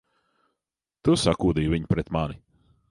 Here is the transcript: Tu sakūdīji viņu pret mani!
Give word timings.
Tu 1.07 1.17
sakūdīji 1.25 1.73
viņu 1.77 1.95
pret 1.95 2.13
mani! 2.19 2.41